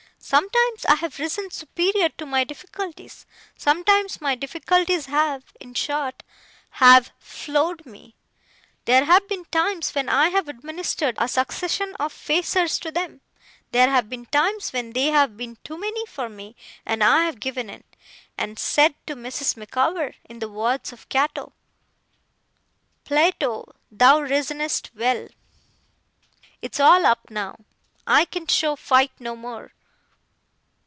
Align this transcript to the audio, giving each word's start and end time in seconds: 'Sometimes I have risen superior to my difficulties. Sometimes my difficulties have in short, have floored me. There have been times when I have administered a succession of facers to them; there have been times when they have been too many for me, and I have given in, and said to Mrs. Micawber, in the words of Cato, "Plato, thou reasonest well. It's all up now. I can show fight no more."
'Sometimes 0.23 0.85
I 0.85 0.95
have 0.97 1.17
risen 1.17 1.49
superior 1.49 2.09
to 2.09 2.27
my 2.27 2.43
difficulties. 2.43 3.25
Sometimes 3.57 4.21
my 4.21 4.35
difficulties 4.35 5.07
have 5.07 5.43
in 5.59 5.73
short, 5.73 6.21
have 6.73 7.11
floored 7.17 7.87
me. 7.87 8.15
There 8.85 9.05
have 9.05 9.27
been 9.27 9.45
times 9.45 9.95
when 9.95 10.07
I 10.09 10.29
have 10.29 10.47
administered 10.47 11.15
a 11.17 11.27
succession 11.27 11.95
of 11.99 12.13
facers 12.13 12.79
to 12.81 12.91
them; 12.91 13.21
there 13.71 13.89
have 13.89 14.09
been 14.11 14.27
times 14.27 14.71
when 14.71 14.93
they 14.93 15.07
have 15.07 15.37
been 15.37 15.57
too 15.63 15.77
many 15.79 16.05
for 16.05 16.29
me, 16.29 16.55
and 16.85 17.03
I 17.03 17.23
have 17.25 17.39
given 17.39 17.67
in, 17.67 17.83
and 18.37 18.59
said 18.59 18.93
to 19.07 19.15
Mrs. 19.15 19.57
Micawber, 19.57 20.13
in 20.29 20.37
the 20.37 20.49
words 20.49 20.93
of 20.93 21.09
Cato, 21.09 21.51
"Plato, 23.05 23.73
thou 23.89 24.19
reasonest 24.21 24.91
well. 24.93 25.29
It's 26.61 26.79
all 26.79 27.07
up 27.07 27.31
now. 27.31 27.57
I 28.05 28.25
can 28.25 28.45
show 28.45 28.75
fight 28.75 29.11
no 29.19 29.35
more." 29.35 29.73